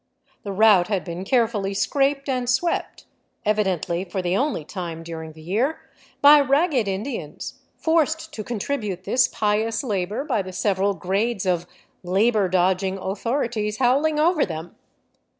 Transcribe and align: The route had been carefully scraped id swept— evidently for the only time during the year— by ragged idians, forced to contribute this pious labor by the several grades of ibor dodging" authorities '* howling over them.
The 0.41 0.51
route 0.51 0.87
had 0.87 1.03
been 1.03 1.23
carefully 1.23 1.75
scraped 1.75 2.27
id 2.27 2.49
swept— 2.49 3.05
evidently 3.45 4.03
for 4.03 4.19
the 4.23 4.35
only 4.35 4.65
time 4.65 5.03
during 5.03 5.33
the 5.33 5.43
year— 5.43 5.77
by 6.23 6.39
ragged 6.39 6.87
idians, 6.87 7.59
forced 7.77 8.33
to 8.33 8.43
contribute 8.43 9.03
this 9.03 9.27
pious 9.27 9.83
labor 9.83 10.23
by 10.23 10.41
the 10.41 10.53
several 10.53 10.95
grades 10.95 11.45
of 11.45 11.67
ibor 12.03 12.49
dodging" 12.49 12.97
authorities 12.97 13.77
'* 13.77 13.77
howling 13.77 14.19
over 14.19 14.43
them. 14.43 14.75